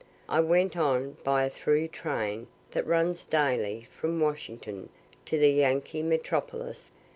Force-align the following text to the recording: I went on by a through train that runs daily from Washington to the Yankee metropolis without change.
I 0.27 0.39
went 0.39 0.75
on 0.75 1.17
by 1.23 1.43
a 1.43 1.49
through 1.51 1.89
train 1.89 2.47
that 2.71 2.87
runs 2.87 3.23
daily 3.23 3.85
from 3.91 4.19
Washington 4.19 4.89
to 5.25 5.37
the 5.37 5.51
Yankee 5.51 6.01
metropolis 6.01 6.89
without 6.89 6.89
change. 6.89 6.89